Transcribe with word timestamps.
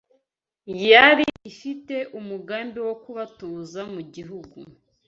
yari 0.91 1.25
ifite 1.51 1.95
umugambi 2.19 2.77
wo 2.87 2.95
kubatuza 3.03 3.79
mu 3.93 4.01
gihugi 4.13 4.61